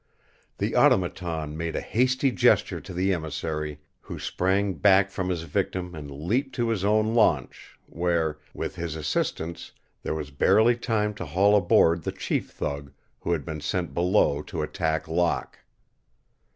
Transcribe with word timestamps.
The 0.57 0.75
Automaton 0.75 1.55
made 1.55 1.75
a 1.75 1.79
hasty 1.79 2.31
gesture 2.31 2.81
to 2.81 2.91
the 2.91 3.13
emissary, 3.13 3.77
who 4.01 4.17
sprang 4.17 4.73
back 4.73 5.11
from 5.11 5.29
his 5.29 5.43
victim 5.43 5.93
and 5.93 6.09
leaped 6.09 6.55
to 6.55 6.69
his 6.69 6.83
own 6.83 7.13
launch, 7.13 7.77
where, 7.85 8.39
with 8.51 8.77
his 8.77 8.95
assistance, 8.95 9.73
there 10.01 10.15
was 10.15 10.31
barely 10.31 10.75
time 10.75 11.13
to 11.13 11.25
haul 11.27 11.55
aboard 11.55 12.01
the 12.01 12.11
chief 12.11 12.49
thug, 12.49 12.91
who 13.19 13.31
had 13.31 13.45
been 13.45 13.61
sent 13.61 13.93
below 13.93 14.41
to 14.41 14.63
attack 14.63 15.07
Locke. 15.07 15.59